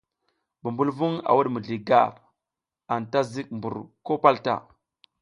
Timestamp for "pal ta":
4.23-4.55